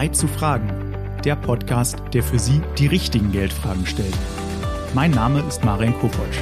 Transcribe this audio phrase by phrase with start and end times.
[0.00, 0.94] Zeit zu fragen.
[1.26, 4.16] Der Podcast, der für Sie die richtigen Geldfragen stellt.
[4.94, 6.38] Mein Name ist Marian Kopotsch.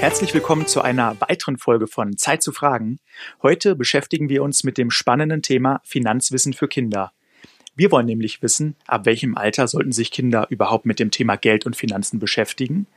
[0.00, 2.98] Herzlich willkommen zu einer weiteren Folge von Zeit zu fragen.
[3.44, 7.12] Heute beschäftigen wir uns mit dem spannenden Thema Finanzwissen für Kinder.
[7.76, 11.64] Wir wollen nämlich wissen, ab welchem Alter sollten sich Kinder überhaupt mit dem Thema Geld
[11.64, 12.88] und Finanzen beschäftigen?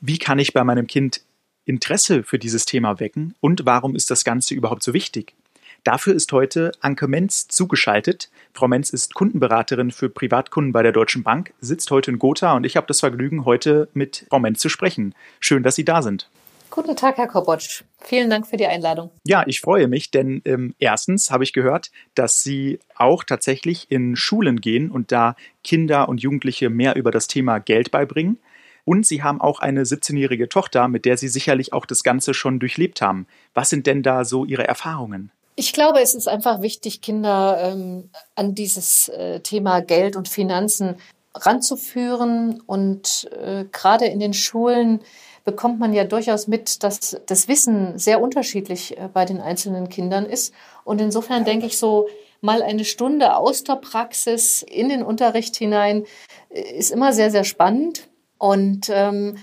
[0.00, 1.20] Wie kann ich bei meinem Kind
[1.66, 5.34] Interesse für dieses Thema wecken und warum ist das Ganze überhaupt so wichtig?
[5.82, 8.30] Dafür ist heute Anke Menz zugeschaltet.
[8.54, 12.64] Frau Menz ist Kundenberaterin für Privatkunden bei der Deutschen Bank, sitzt heute in Gotha und
[12.64, 15.14] ich habe das Vergnügen, heute mit Frau Menz zu sprechen.
[15.40, 16.30] Schön, dass Sie da sind.
[16.70, 17.82] Guten Tag, Herr Kobotsch.
[18.00, 19.10] Vielen Dank für die Einladung.
[19.24, 24.14] Ja, ich freue mich, denn ähm, erstens habe ich gehört, dass Sie auch tatsächlich in
[24.14, 28.38] Schulen gehen und da Kinder und Jugendliche mehr über das Thema Geld beibringen.
[28.86, 32.60] Und Sie haben auch eine 17-jährige Tochter, mit der Sie sicherlich auch das Ganze schon
[32.60, 33.26] durchlebt haben.
[33.52, 35.32] Was sind denn da so Ihre Erfahrungen?
[35.56, 40.96] Ich glaube, es ist einfach wichtig, Kinder ähm, an dieses äh, Thema Geld und Finanzen
[41.34, 42.62] ranzuführen.
[42.64, 45.00] Und äh, gerade in den Schulen
[45.44, 50.26] bekommt man ja durchaus mit, dass das Wissen sehr unterschiedlich äh, bei den einzelnen Kindern
[50.26, 50.54] ist.
[50.84, 52.06] Und insofern denke ich so,
[52.40, 56.04] mal eine Stunde aus der Praxis in den Unterricht hinein
[56.50, 58.08] äh, ist immer sehr, sehr spannend.
[58.38, 59.36] Und ähm,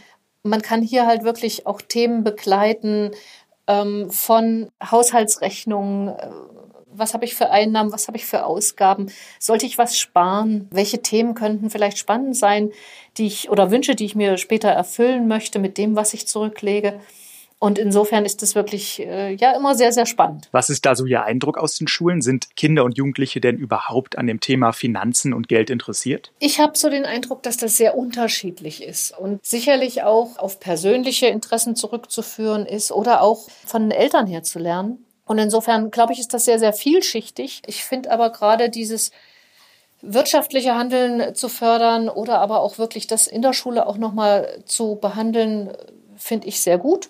[0.44, 3.12] man kann hier halt wirklich auch Themen begleiten
[3.68, 6.30] ähm, von Haushaltsrechnungen, äh,
[6.96, 9.08] was habe ich für Einnahmen, was habe ich für Ausgaben,
[9.40, 12.72] sollte ich was sparen, welche Themen könnten vielleicht spannend sein,
[13.18, 17.00] die ich oder Wünsche, die ich mir später erfüllen möchte mit dem, was ich zurücklege.
[17.64, 20.50] Und insofern ist es wirklich äh, ja immer sehr, sehr spannend.
[20.52, 22.22] Was ist da so Ihr Eindruck aus den Schulen?
[22.22, 26.34] Sind Kinder und Jugendliche denn überhaupt an dem Thema Finanzen und Geld interessiert?
[26.40, 31.28] Ich habe so den Eindruck, dass das sehr unterschiedlich ist und sicherlich auch auf persönliche
[31.28, 35.06] Interessen zurückzuführen ist oder auch von den Eltern her zu lernen.
[35.26, 37.62] Und insofern glaube ich, ist das sehr, sehr vielschichtig.
[37.66, 39.12] Ich finde aber gerade dieses
[40.02, 44.98] wirtschaftliche Handeln zu fördern oder aber auch wirklich das in der Schule auch nochmal zu
[45.00, 45.72] behandeln,
[46.18, 47.08] finde ich sehr gut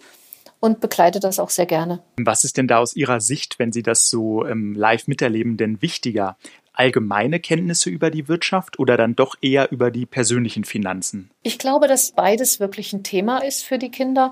[0.63, 2.01] und begleite das auch sehr gerne.
[2.15, 5.81] Was ist denn da aus Ihrer Sicht, wenn Sie das so ähm, live miterleben, denn
[5.81, 6.37] wichtiger?
[6.71, 11.31] Allgemeine Kenntnisse über die Wirtschaft oder dann doch eher über die persönlichen Finanzen?
[11.41, 14.31] Ich glaube, dass beides wirklich ein Thema ist für die Kinder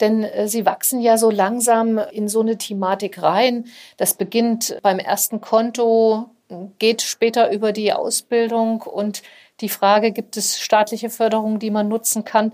[0.00, 3.66] denn äh, sie wachsen ja so langsam in so eine Thematik rein.
[3.98, 6.30] Das beginnt beim ersten Konto,
[6.78, 9.22] geht später über die Ausbildung und
[9.60, 12.52] die Frage, gibt es staatliche Förderung, die man nutzen kann?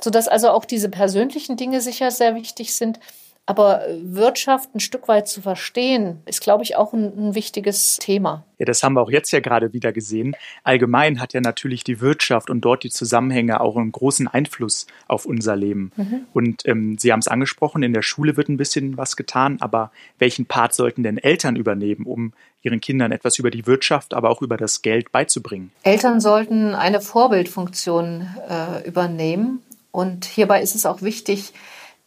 [0.00, 3.00] Sodass also auch diese persönlichen Dinge sicher sehr wichtig sind.
[3.48, 8.44] Aber Wirtschaft ein Stück weit zu verstehen, ist, glaube ich, auch ein, ein, wichtiges Thema.
[8.58, 10.36] Ja, das haben wir auch jetzt ja gerade wieder gesehen.
[10.64, 15.24] Allgemein hat ja natürlich die Wirtschaft und dort die Zusammenhänge auch einen großen Einfluss auf
[15.24, 15.92] unser Leben.
[15.96, 16.26] Mhm.
[16.34, 19.92] Und ähm, Sie haben es angesprochen, in der Schule wird ein bisschen was getan, aber
[20.18, 24.42] welchen Part sollten denn Eltern übernehmen, um ihren Kindern etwas über die Wirtschaft, aber auch
[24.42, 25.72] über das Geld beizubringen?
[25.84, 31.52] Eltern sollten eine Vorbildfunktion äh, übernehmen und hierbei ist es auch wichtig,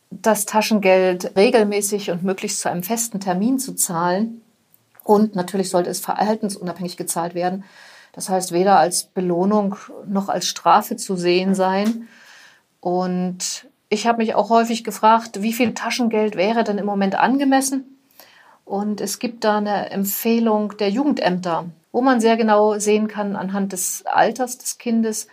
[0.10, 4.42] das Taschengeld regelmäßig und möglichst zu einem festen Termin zu zahlen.
[5.04, 7.64] Und natürlich sollte es verhaltensunabhängig gezahlt werden.
[8.14, 12.08] Das heißt, weder als Belohnung noch als Strafe zu sehen sein.
[12.82, 17.98] Und ich habe mich auch häufig gefragt, wie viel Taschengeld wäre denn im Moment angemessen?
[18.66, 23.74] Und es gibt da eine Empfehlung der Jugendämter, wo man sehr genau sehen kann anhand
[23.74, 25.28] des Alters des Kindes,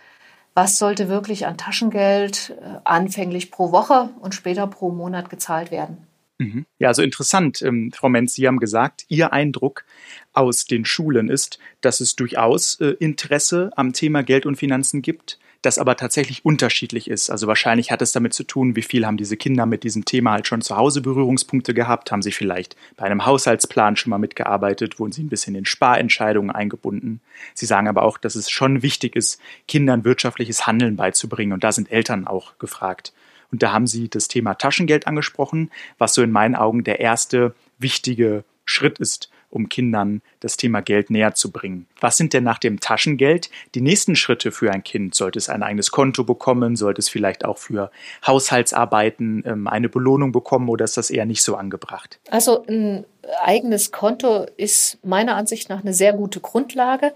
[0.53, 6.07] was sollte wirklich an Taschengeld äh, anfänglich pro Woche und später pro Monat gezahlt werden.
[6.37, 6.65] Mhm.
[6.79, 9.85] Ja, also interessant, ähm, Frau Menz, Sie haben gesagt, Ihr Eindruck
[10.31, 15.37] aus den Schulen ist, dass es durchaus äh, Interesse am Thema Geld und Finanzen gibt
[15.61, 17.29] das aber tatsächlich unterschiedlich ist.
[17.29, 20.31] Also wahrscheinlich hat es damit zu tun, wie viel haben diese Kinder mit diesem Thema
[20.31, 24.99] halt schon zu Hause Berührungspunkte gehabt, haben sie vielleicht bei einem Haushaltsplan schon mal mitgearbeitet,
[24.99, 27.19] wurden sie ein bisschen in Sparentscheidungen eingebunden.
[27.53, 31.71] Sie sagen aber auch, dass es schon wichtig ist, Kindern wirtschaftliches Handeln beizubringen und da
[31.71, 33.11] sind Eltern auch gefragt.
[33.51, 37.55] Und da haben Sie das Thema Taschengeld angesprochen, was so in meinen Augen der erste
[37.79, 41.87] wichtige Schritt ist, um Kindern das Thema Geld näher zu bringen.
[41.99, 45.15] Was sind denn nach dem Taschengeld die nächsten Schritte für ein Kind?
[45.15, 46.75] Sollte es ein eigenes Konto bekommen?
[46.75, 47.91] Sollte es vielleicht auch für
[48.25, 52.19] Haushaltsarbeiten ähm, eine Belohnung bekommen oder ist das eher nicht so angebracht?
[52.29, 53.05] Also ein
[53.43, 57.13] eigenes Konto ist meiner Ansicht nach eine sehr gute Grundlage.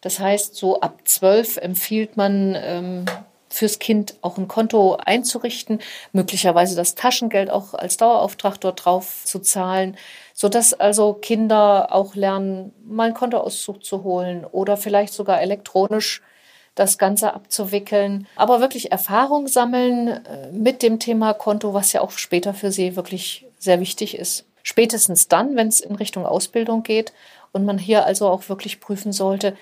[0.00, 3.04] Das heißt, so ab zwölf empfiehlt man, ähm,
[3.54, 5.78] fürs Kind auch ein Konto einzurichten,
[6.12, 9.96] möglicherweise das Taschengeld auch als Dauerauftrag dort drauf zu zahlen,
[10.32, 16.20] sodass also Kinder auch lernen, mal einen Kontoauszug zu holen oder vielleicht sogar elektronisch
[16.74, 18.26] das Ganze abzuwickeln.
[18.34, 22.96] Aber wirklich Erfahrung sammeln äh, mit dem Thema Konto, was ja auch später für sie
[22.96, 24.46] wirklich sehr wichtig ist.
[24.64, 27.12] Spätestens dann, wenn es in Richtung Ausbildung geht
[27.52, 29.56] und man hier also auch wirklich prüfen sollte,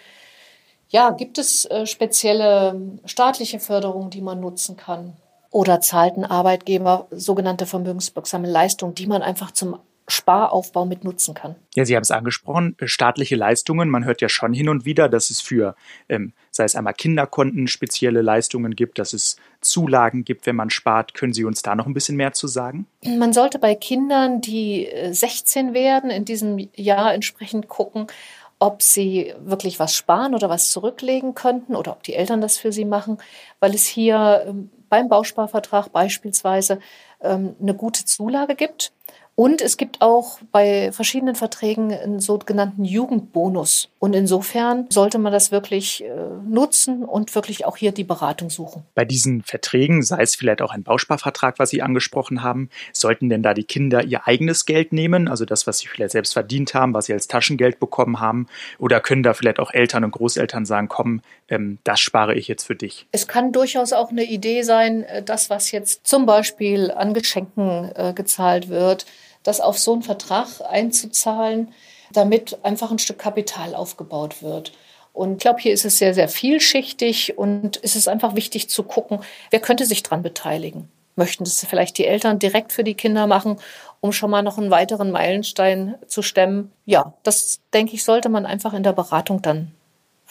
[0.92, 5.14] ja, gibt es äh, spezielle staatliche Förderungen, die man nutzen kann?
[5.50, 9.78] Oder zahlt ein Arbeitgeber sogenannte vermögenswirksame Leistungen, die man einfach zum
[10.08, 11.54] Sparaufbau mit nutzen kann.
[11.74, 13.88] Ja, Sie haben es angesprochen, äh, staatliche Leistungen.
[13.88, 15.74] Man hört ja schon hin und wieder, dass es für,
[16.08, 21.14] ähm, sei es einmal Kinderkonten, spezielle Leistungen gibt, dass es Zulagen gibt, wenn man spart.
[21.14, 22.86] Können Sie uns da noch ein bisschen mehr zu sagen?
[23.04, 28.08] Man sollte bei Kindern, die 16 äh, werden, in diesem Jahr entsprechend gucken,
[28.62, 32.70] ob sie wirklich was sparen oder was zurücklegen könnten oder ob die Eltern das für
[32.70, 33.18] sie machen,
[33.58, 36.78] weil es hier ähm, beim Bausparvertrag beispielsweise
[37.22, 38.92] ähm, eine gute Zulage gibt.
[39.34, 43.88] Und es gibt auch bei verschiedenen Verträgen einen sogenannten Jugendbonus.
[43.98, 46.08] Und insofern sollte man das wirklich äh,
[46.46, 48.82] nutzen und wirklich auch hier die Beratung suchen.
[48.94, 53.42] Bei diesen Verträgen, sei es vielleicht auch ein Bausparvertrag, was Sie angesprochen haben, sollten denn
[53.42, 56.92] da die Kinder ihr eigenes Geld nehmen, also das, was sie vielleicht selbst verdient haben,
[56.92, 58.46] was sie als Taschengeld bekommen haben?
[58.78, 62.64] Oder können da vielleicht auch Eltern und Großeltern sagen, komm, ähm, das spare ich jetzt
[62.64, 63.06] für dich?
[63.12, 67.90] Es kann durchaus auch eine Idee sein, äh, das, was jetzt zum Beispiel an Geschenken
[67.94, 69.06] äh, gezahlt wird,
[69.42, 71.72] das auf so einen Vertrag einzuzahlen,
[72.12, 74.72] damit einfach ein Stück Kapital aufgebaut wird.
[75.12, 78.82] Und ich glaube, hier ist es sehr, sehr vielschichtig und es ist einfach wichtig zu
[78.82, 80.88] gucken, wer könnte sich daran beteiligen.
[81.16, 83.58] Möchten das vielleicht die Eltern direkt für die Kinder machen,
[84.00, 86.72] um schon mal noch einen weiteren Meilenstein zu stemmen?
[86.86, 89.72] Ja, das denke ich, sollte man einfach in der Beratung dann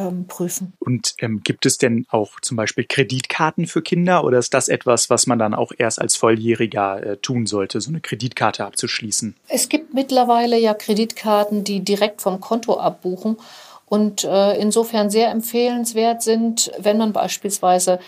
[0.01, 0.73] ähm, prüfen.
[0.79, 5.09] Und ähm, gibt es denn auch zum Beispiel Kreditkarten für Kinder oder ist das etwas,
[5.09, 9.35] was man dann auch erst als Volljähriger äh, tun sollte, so eine Kreditkarte abzuschließen?
[9.47, 13.37] Es gibt mittlerweile ja Kreditkarten, die direkt vom Konto abbuchen
[13.85, 17.99] und äh, insofern sehr empfehlenswert sind, wenn man beispielsweise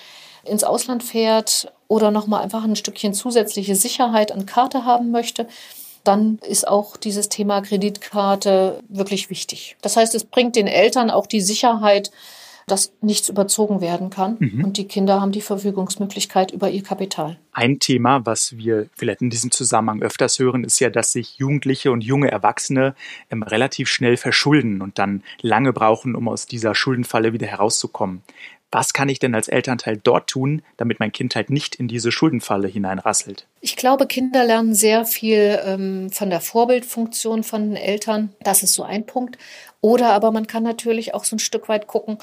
[0.45, 5.47] ins Ausland fährt oder nochmal einfach ein Stückchen zusätzliche Sicherheit an Karte haben möchte
[6.03, 9.77] dann ist auch dieses Thema Kreditkarte wirklich wichtig.
[9.81, 12.11] Das heißt, es bringt den Eltern auch die Sicherheit,
[12.67, 14.37] dass nichts überzogen werden kann.
[14.39, 14.63] Mhm.
[14.63, 17.37] Und die Kinder haben die Verfügungsmöglichkeit über ihr Kapital.
[17.51, 21.91] Ein Thema, was wir vielleicht in diesem Zusammenhang öfters hören, ist ja, dass sich Jugendliche
[21.91, 22.95] und junge Erwachsene
[23.29, 28.23] ähm, relativ schnell verschulden und dann lange brauchen, um aus dieser Schuldenfalle wieder herauszukommen
[28.73, 32.11] was kann ich denn als Elternteil dort tun, damit mein Kind halt nicht in diese
[32.11, 33.47] Schuldenfalle hineinrasselt?
[33.61, 38.33] Ich glaube, Kinder lernen sehr viel ähm, von der Vorbildfunktion von den Eltern.
[38.41, 39.37] Das ist so ein Punkt.
[39.79, 42.17] Oder aber man kann natürlich auch so ein Stück weit gucken,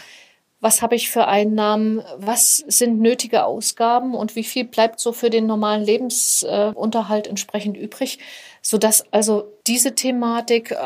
[0.61, 5.31] was habe ich für Einnahmen, was sind nötige Ausgaben und wie viel bleibt so für
[5.31, 8.19] den normalen Lebensunterhalt entsprechend übrig,
[8.61, 10.77] sodass also diese Thematik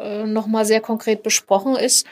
[0.00, 2.06] äh, nochmal sehr konkret besprochen ist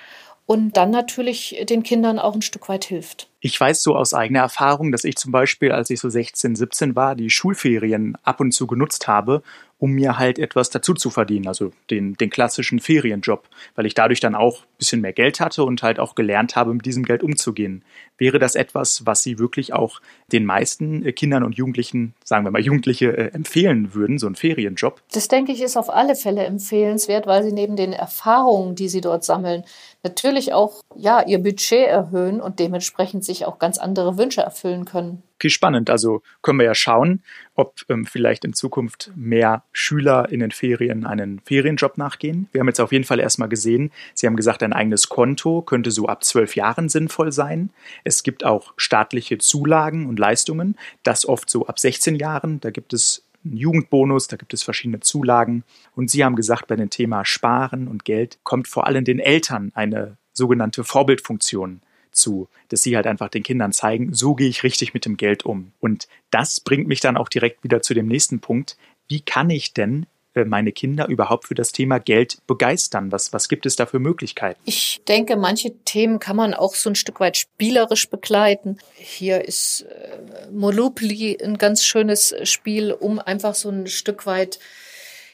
[0.51, 3.29] und dann natürlich den Kindern auch ein Stück weit hilft.
[3.39, 6.97] Ich weiß so aus eigener Erfahrung, dass ich zum Beispiel, als ich so 16, 17
[6.97, 9.45] war, die Schulferien ab und zu genutzt habe,
[9.81, 14.21] um mir halt etwas dazu zu verdienen, also den, den klassischen Ferienjob, weil ich dadurch
[14.21, 17.23] dann auch ein bisschen mehr Geld hatte und halt auch gelernt habe, mit diesem Geld
[17.23, 17.83] umzugehen.
[18.19, 20.01] Wäre das etwas, was Sie wirklich auch
[20.31, 24.35] den meisten äh, Kindern und Jugendlichen, sagen wir mal Jugendliche, äh, empfehlen würden, so ein
[24.35, 25.03] Ferienjob?
[25.13, 29.01] Das denke ich ist auf alle Fälle empfehlenswert, weil Sie neben den Erfahrungen, die Sie
[29.01, 29.65] dort sammeln,
[30.03, 35.23] natürlich auch ja ihr Budget erhöhen und dementsprechend sich auch ganz andere Wünsche erfüllen können.
[35.41, 35.89] Okay, spannend.
[35.89, 37.23] Also können wir ja schauen,
[37.55, 42.51] ob ähm, vielleicht in Zukunft mehr Schüler in den Ferien einen Ferienjob nachgehen.
[42.53, 45.93] Wir haben jetzt auf jeden Fall erstmal gesehen, Sie haben gesagt, ein eigenes Konto könnte
[45.93, 47.71] so ab zwölf Jahren sinnvoll sein.
[48.05, 52.61] Es gibt auch staatliche Zulagen und Leistungen, das oft so ab 16 Jahren.
[52.61, 55.65] Da gibt es einen Jugendbonus, da gibt es verschiedene Zulagen.
[55.97, 59.73] Und Sie haben gesagt, bei dem Thema Sparen und Geld kommt vor allem den Eltern
[59.75, 61.81] eine sogenannte Vorbildfunktion
[62.13, 65.45] zu, dass sie halt einfach den Kindern zeigen, so gehe ich richtig mit dem Geld
[65.45, 65.73] um.
[65.81, 68.77] Und das bringt mich dann auch direkt wieder zu dem nächsten Punkt.
[69.09, 73.11] Wie kann ich denn äh, meine Kinder überhaupt für das Thema Geld begeistern?
[73.13, 74.61] Was, was gibt es da für Möglichkeiten?
[74.65, 78.79] Ich denke, manche Themen kann man auch so ein Stück weit spielerisch begleiten.
[78.95, 84.59] Hier ist äh, Monopoly ein ganz schönes Spiel, um einfach so ein Stück weit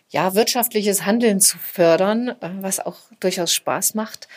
[0.09, 4.29] ja, wirtschaftliches Handeln zu fördern, äh, was auch durchaus Spaß macht.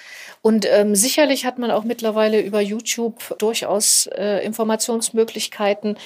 [0.42, 5.98] Und ähm, sicherlich hat man auch mittlerweile über YouTube durchaus äh, Informationsmöglichkeiten,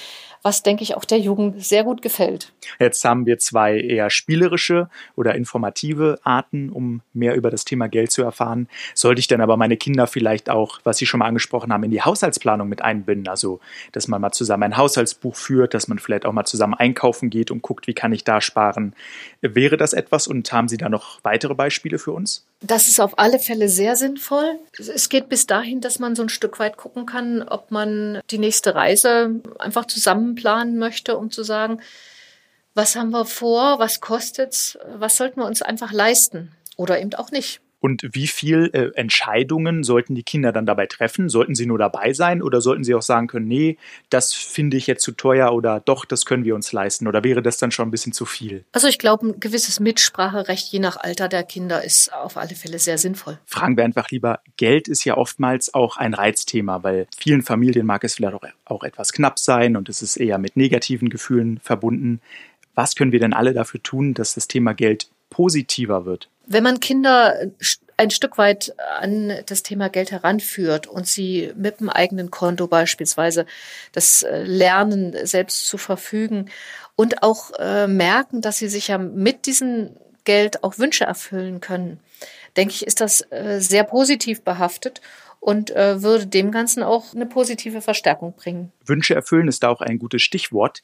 [0.42, 2.52] was, denke ich, auch der Jugend sehr gut gefällt.
[2.78, 8.12] Jetzt haben wir zwei eher spielerische oder informative Arten, um mehr über das Thema Geld
[8.12, 8.68] zu erfahren.
[8.92, 11.90] Sollte ich dann aber meine Kinder vielleicht auch, was Sie schon mal angesprochen haben, in
[11.90, 13.28] die Haushaltsplanung mit einbinden?
[13.28, 13.60] Also,
[13.92, 17.50] dass man mal zusammen ein Haushaltsbuch führt, dass man vielleicht auch mal zusammen einkaufen geht
[17.50, 18.94] und guckt, wie kann ich da sparen.
[19.40, 22.46] Wäre das etwas und haben Sie da noch weitere Beispiele für uns?
[22.66, 24.58] Das ist auf alle Fälle sehr sinnvoll.
[24.78, 28.38] Es geht bis dahin, dass man so ein Stück weit gucken kann, ob man die
[28.38, 31.82] nächste Reise einfach zusammen planen möchte, um zu sagen,
[32.72, 37.30] was haben wir vor, was kostet's, was sollten wir uns einfach leisten oder eben auch
[37.30, 37.60] nicht.
[37.84, 41.28] Und wie viel äh, Entscheidungen sollten die Kinder dann dabei treffen?
[41.28, 43.76] Sollten sie nur dabei sein oder sollten sie auch sagen können, nee,
[44.08, 47.06] das finde ich jetzt zu teuer oder doch, das können wir uns leisten?
[47.06, 48.64] Oder wäre das dann schon ein bisschen zu viel?
[48.72, 52.78] Also ich glaube, ein gewisses Mitspracherecht je nach Alter der Kinder ist auf alle Fälle
[52.78, 53.38] sehr sinnvoll.
[53.44, 58.02] Fragen wir einfach lieber, Geld ist ja oftmals auch ein Reizthema, weil vielen Familien mag
[58.02, 62.22] es vielleicht auch, auch etwas knapp sein und es ist eher mit negativen Gefühlen verbunden.
[62.74, 66.30] Was können wir denn alle dafür tun, dass das Thema Geld positiver wird?
[66.46, 67.50] Wenn man Kinder
[67.96, 73.46] ein Stück weit an das Thema Geld heranführt und sie mit dem eigenen Konto beispielsweise
[73.92, 76.50] das äh, Lernen selbst zu verfügen
[76.96, 79.90] und auch äh, merken, dass sie sich ja mit diesem
[80.24, 82.00] Geld auch Wünsche erfüllen können,
[82.56, 85.00] denke ich, ist das äh, sehr positiv behaftet
[85.40, 88.72] und äh, würde dem Ganzen auch eine positive Verstärkung bringen.
[88.86, 90.82] Wünsche erfüllen ist da auch ein gutes Stichwort.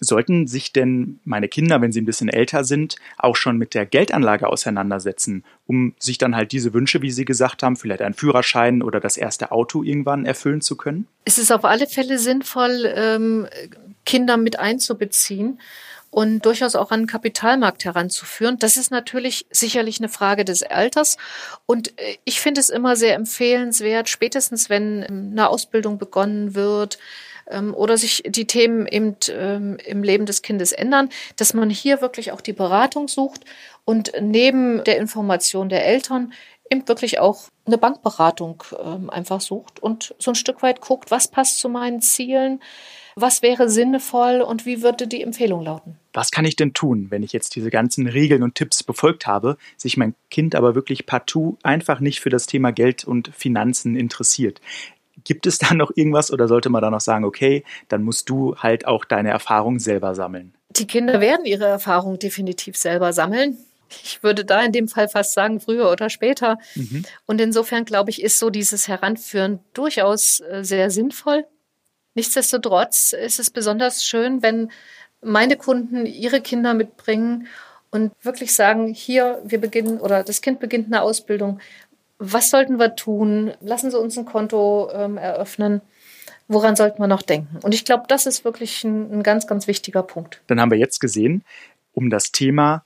[0.00, 3.84] Sollten sich denn meine Kinder, wenn sie ein bisschen älter sind, auch schon mit der
[3.84, 8.82] Geldanlage auseinandersetzen, um sich dann halt diese Wünsche, wie Sie gesagt haben, vielleicht einen Führerschein
[8.82, 11.06] oder das erste Auto irgendwann erfüllen zu können?
[11.26, 13.46] Es ist auf alle Fälle sinnvoll, ähm,
[14.06, 15.60] Kinder mit einzubeziehen
[16.10, 18.58] und durchaus auch an den Kapitalmarkt heranzuführen.
[18.58, 21.16] Das ist natürlich sicherlich eine Frage des Alters.
[21.66, 26.98] Und äh, ich finde es immer sehr empfehlenswert, spätestens wenn eine Ausbildung begonnen wird,
[27.50, 32.00] ähm, oder sich die Themen eben ähm, im Leben des Kindes ändern, dass man hier
[32.00, 33.44] wirklich auch die Beratung sucht
[33.84, 36.32] und neben der Information der Eltern
[36.70, 41.28] eben wirklich auch eine Bankberatung ähm, einfach sucht und so ein Stück weit guckt, was
[41.28, 42.60] passt zu meinen Zielen,
[43.16, 45.98] was wäre sinnvoll und wie würde die Empfehlung lauten?
[46.12, 49.56] Was kann ich denn tun, wenn ich jetzt diese ganzen Regeln und Tipps befolgt habe,
[49.76, 54.60] sich mein Kind aber wirklich partout einfach nicht für das Thema Geld und Finanzen interessiert?
[55.24, 58.56] Gibt es da noch irgendwas oder sollte man da noch sagen, okay, dann musst du
[58.56, 60.54] halt auch deine Erfahrung selber sammeln?
[60.70, 63.58] Die Kinder werden ihre Erfahrung definitiv selber sammeln.
[64.04, 66.58] Ich würde da in dem Fall fast sagen, früher oder später.
[66.76, 67.04] Mhm.
[67.26, 71.44] Und insofern, glaube ich, ist so dieses Heranführen durchaus äh, sehr sinnvoll.
[72.14, 74.70] Nichtsdestotrotz ist es besonders schön, wenn
[75.22, 77.46] meine Kunden ihre Kinder mitbringen
[77.90, 81.60] und wirklich sagen, hier, wir beginnen oder das Kind beginnt eine Ausbildung
[82.20, 83.52] was sollten wir tun?
[83.60, 85.80] Lassen Sie uns ein Konto ähm, eröffnen.
[86.46, 87.58] Woran sollten wir noch denken?
[87.62, 90.42] Und ich glaube, das ist wirklich ein, ein ganz, ganz wichtiger Punkt.
[90.46, 91.44] Dann haben wir jetzt gesehen,
[91.94, 92.84] um das Thema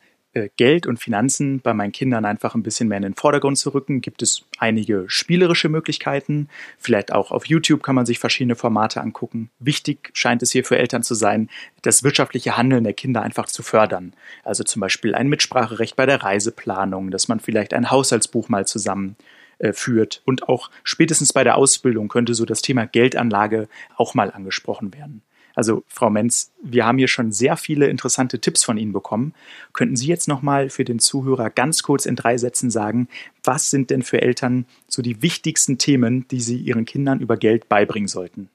[0.57, 4.00] Geld und Finanzen bei meinen Kindern einfach ein bisschen mehr in den Vordergrund zu rücken,
[4.00, 6.49] gibt es einige spielerische Möglichkeiten.
[6.79, 9.50] Vielleicht auch auf YouTube kann man sich verschiedene Formate angucken.
[9.59, 11.49] Wichtig scheint es hier für Eltern zu sein,
[11.83, 14.14] das wirtschaftliche Handeln der Kinder einfach zu fördern.
[14.43, 19.17] Also zum Beispiel ein Mitspracherecht bei der Reiseplanung, dass man vielleicht ein Haushaltsbuch mal zusammen
[19.59, 20.23] äh, führt.
[20.25, 25.23] Und auch spätestens bei der Ausbildung könnte so das Thema Geldanlage auch mal angesprochen werden.
[25.54, 29.34] Also Frau Menz, wir haben hier schon sehr viele interessante Tipps von Ihnen bekommen.
[29.73, 33.08] Könnten Sie jetzt noch mal für den Zuhörer ganz kurz in drei Sätzen sagen,
[33.44, 37.68] was sind denn für Eltern so die wichtigsten Themen, die Sie Ihren Kindern über Geld
[37.68, 38.49] beibringen sollten?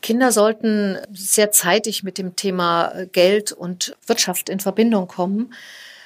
[0.00, 5.52] Kinder sollten sehr zeitig mit dem Thema Geld und Wirtschaft in Verbindung kommen,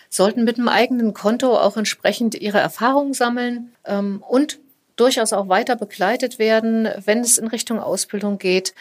[0.08, 4.58] sollten mit einem eigenen Konto auch entsprechend ihre Erfahrungen sammeln ähm, und
[4.96, 8.74] durchaus auch weiter begleitet werden, wenn es in Richtung Ausbildung geht,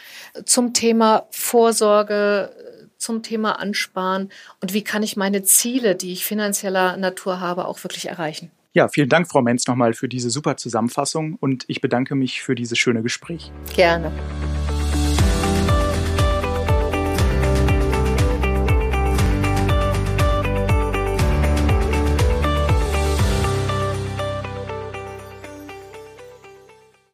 [0.44, 2.50] zum Thema Vorsorge,
[2.98, 7.82] zum Thema Ansparen und wie kann ich meine Ziele, die ich finanzieller Natur habe, auch
[7.82, 8.50] wirklich erreichen.
[8.74, 12.54] Ja, vielen Dank, Frau Menz, nochmal für diese super Zusammenfassung und ich bedanke mich für
[12.54, 13.52] dieses schöne Gespräch.
[13.74, 14.10] Gerne.